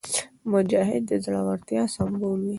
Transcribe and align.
مجاهد 0.51 1.03
د 1.09 1.11
زړورتیا 1.25 1.83
سمبول 1.95 2.39
وي. 2.43 2.49